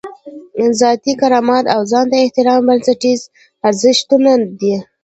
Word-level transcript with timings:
ذاتي 0.79 1.13
کرامت 1.21 1.65
او 1.73 1.81
ځان 1.91 2.05
ته 2.11 2.15
احترام 2.23 2.59
بنسټیز 2.67 3.21
ارزښتونه 3.67 4.31
دي. 4.59 4.75